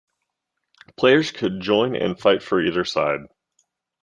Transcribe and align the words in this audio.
Players 0.97 1.29
could 1.31 1.61
join 1.61 1.95
and 1.95 2.19
fight 2.19 2.41
for 2.41 2.59
either 2.59 2.83
side. 2.83 3.19